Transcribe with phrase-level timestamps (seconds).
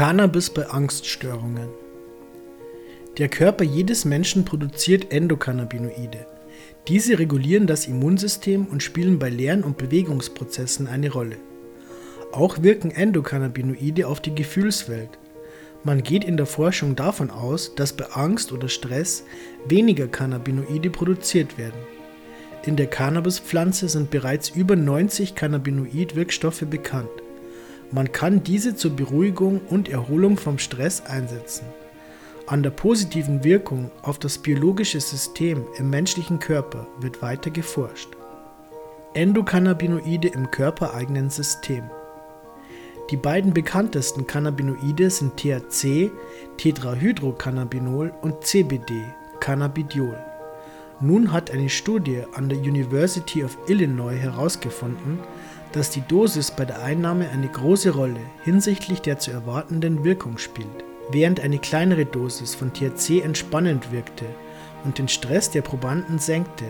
[0.00, 1.68] Cannabis bei Angststörungen.
[3.18, 6.26] Der Körper jedes Menschen produziert Endokannabinoide.
[6.88, 11.36] Diese regulieren das Immunsystem und spielen bei Lern- und Bewegungsprozessen eine Rolle.
[12.32, 15.18] Auch wirken Endokannabinoide auf die Gefühlswelt.
[15.84, 19.24] Man geht in der Forschung davon aus, dass bei Angst oder Stress
[19.68, 21.78] weniger Cannabinoide produziert werden.
[22.64, 27.10] In der Cannabispflanze sind bereits über 90 Cannabinoid-Wirkstoffe bekannt.
[27.92, 31.66] Man kann diese zur Beruhigung und Erholung vom Stress einsetzen.
[32.46, 38.08] An der positiven Wirkung auf das biologische System im menschlichen Körper wird weiter geforscht.
[39.14, 41.84] Endokannabinoide im körpereigenen System.
[43.10, 46.12] Die beiden bekanntesten Cannabinoide sind THC,
[46.58, 49.02] Tetrahydrocannabinol und CBD,
[49.40, 50.16] Cannabidiol.
[51.00, 55.18] Nun hat eine Studie an der University of Illinois herausgefunden,
[55.72, 60.84] dass die Dosis bei der Einnahme eine große Rolle hinsichtlich der zu erwartenden Wirkung spielt.
[61.10, 64.24] Während eine kleinere Dosis von THC entspannend wirkte
[64.84, 66.66] und den Stress der Probanden senkte,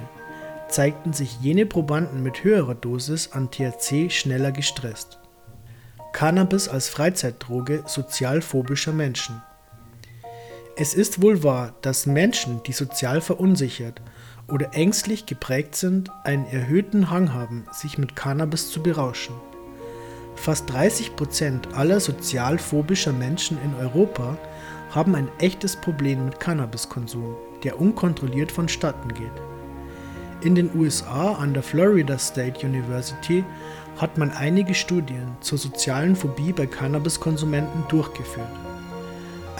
[0.68, 5.18] zeigten sich jene Probanden mit höherer Dosis an THC schneller gestresst.
[6.12, 9.42] Cannabis als Freizeitdroge sozialphobischer Menschen.
[10.82, 14.00] Es ist wohl wahr, dass Menschen, die sozial verunsichert
[14.48, 19.34] oder ängstlich geprägt sind, einen erhöhten Hang haben, sich mit Cannabis zu berauschen.
[20.36, 24.38] Fast 30 Prozent aller sozialphobischer Menschen in Europa
[24.88, 29.36] haben ein echtes Problem mit Cannabiskonsum, der unkontrolliert vonstatten geht.
[30.40, 33.44] In den USA an der Florida State University
[33.98, 38.69] hat man einige Studien zur sozialen Phobie bei Cannabiskonsumenten durchgeführt.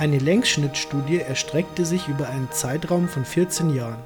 [0.01, 4.01] Eine Längsschnittstudie erstreckte sich über einen Zeitraum von 14 Jahren.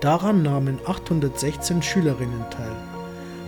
[0.00, 2.72] Daran nahmen 816 Schülerinnen teil.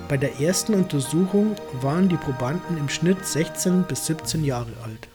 [0.07, 5.09] Bei der ersten Untersuchung waren die Probanden im Schnitt 16 bis 17 Jahre alt.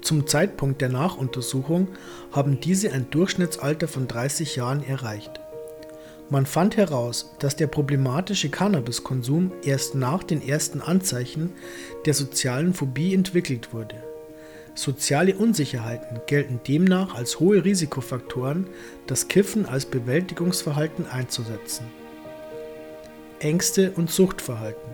[0.00, 1.88] Zum Zeitpunkt der Nachuntersuchung
[2.32, 5.38] haben diese ein Durchschnittsalter von 30 Jahren erreicht.
[6.30, 11.52] Man fand heraus, dass der problematische Cannabiskonsum erst nach den ersten Anzeichen
[12.06, 13.96] der sozialen Phobie entwickelt wurde.
[14.74, 18.66] Soziale Unsicherheiten gelten demnach als hohe Risikofaktoren,
[19.06, 21.86] das Kiffen als Bewältigungsverhalten einzusetzen.
[23.40, 24.90] Ängste und Suchtverhalten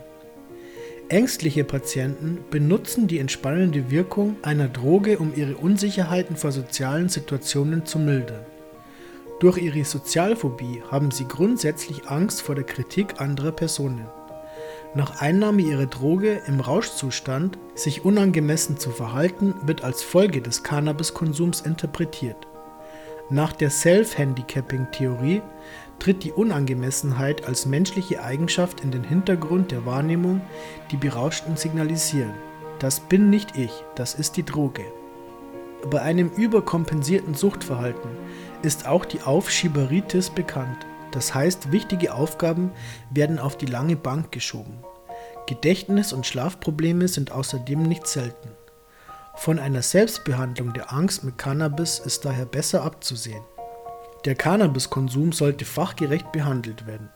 [1.08, 8.00] Ängstliche Patienten benutzen die entspannende Wirkung einer Droge, um ihre Unsicherheiten vor sozialen Situationen zu
[8.00, 8.44] mildern.
[9.38, 14.06] Durch ihre Sozialphobie haben sie grundsätzlich Angst vor der Kritik anderer Personen.
[14.96, 21.60] Nach Einnahme ihrer Droge im Rauschzustand sich unangemessen zu verhalten, wird als Folge des Cannabiskonsums
[21.60, 22.48] interpretiert.
[23.28, 25.42] Nach der Self-Handicapping-Theorie
[25.98, 30.40] tritt die Unangemessenheit als menschliche Eigenschaft in den Hintergrund der Wahrnehmung,
[30.90, 32.32] die Berauschten signalisieren.
[32.78, 34.86] Das bin nicht ich, das ist die Droge.
[35.90, 38.12] Bei einem überkompensierten Suchtverhalten
[38.62, 40.86] ist auch die Aufschieberitis bekannt.
[41.16, 42.72] Das heißt, wichtige Aufgaben
[43.08, 44.84] werden auf die lange Bank geschoben.
[45.46, 48.50] Gedächtnis- und Schlafprobleme sind außerdem nicht selten.
[49.34, 53.42] Von einer Selbstbehandlung der Angst mit Cannabis ist daher besser abzusehen.
[54.26, 57.08] Der Cannabiskonsum sollte fachgerecht behandelt werden.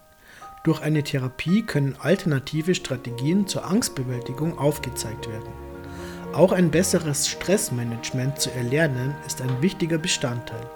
[0.65, 5.53] Durch eine Therapie können alternative Strategien zur Angstbewältigung aufgezeigt werden.
[6.33, 10.71] Auch ein besseres Stressmanagement zu erlernen ist ein wichtiger Bestandteil,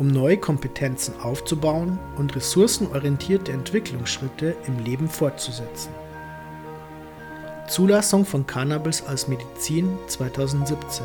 [0.00, 5.90] um neue Kompetenzen aufzubauen und ressourcenorientierte Entwicklungsschritte im Leben fortzusetzen.
[7.68, 11.04] Zulassung von Cannabis als Medizin 2017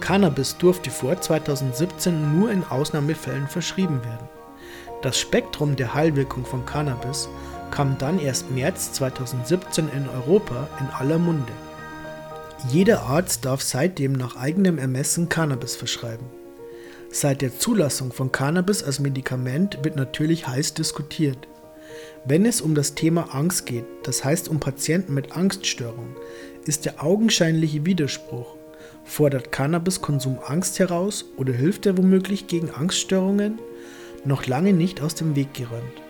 [0.00, 4.28] Cannabis durfte vor 2017 nur in Ausnahmefällen verschrieben werden.
[5.00, 7.28] Das Spektrum der Heilwirkung von Cannabis
[7.70, 11.52] kam dann erst März 2017 in Europa in aller Munde.
[12.68, 16.41] Jeder Arzt darf seitdem nach eigenem Ermessen Cannabis verschreiben.
[17.14, 21.46] Seit der Zulassung von Cannabis als Medikament wird natürlich heiß diskutiert.
[22.24, 26.16] Wenn es um das Thema Angst geht, das heißt um Patienten mit Angststörung,
[26.64, 28.56] ist der augenscheinliche Widerspruch,
[29.04, 33.58] fordert Cannabiskonsum Angst heraus oder hilft er womöglich gegen Angststörungen,
[34.24, 36.00] noch lange nicht aus dem Weg geräumt.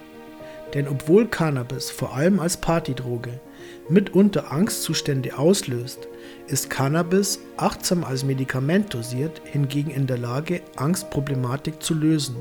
[0.75, 3.41] Denn obwohl Cannabis vor allem als Partydroge
[3.89, 6.09] mitunter Angstzustände auslöst,
[6.47, 12.37] ist Cannabis, achtsam als Medikament dosiert, hingegen in der Lage, Angstproblematik zu lösen.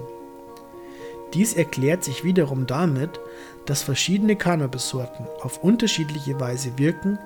[1.33, 3.19] Dies erklärt sich wiederum damit,
[3.66, 7.19] dass verschiedene Cannabissorten auf unterschiedliche Weise wirken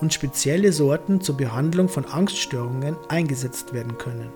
[0.00, 4.30] und spezielle Sorten zur Behandlung von Angststörungen eingesetzt werden können.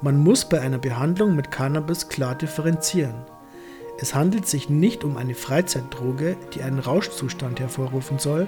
[0.00, 3.14] Man muss bei einer Behandlung mit Cannabis klar differenzieren.
[4.00, 8.46] Es handelt sich nicht um eine Freizeitdroge, die einen Rauschzustand hervorrufen soll,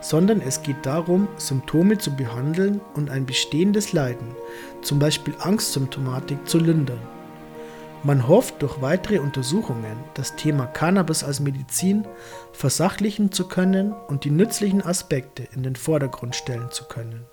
[0.00, 4.34] sondern es geht darum, Symptome zu behandeln und ein bestehendes Leiden,
[4.82, 7.00] zum Beispiel Angstsymptomatik, zu lindern.
[8.02, 12.06] Man hofft durch weitere Untersuchungen das Thema Cannabis als Medizin
[12.52, 17.24] versachlichen zu können und die nützlichen Aspekte in den Vordergrund stellen zu können.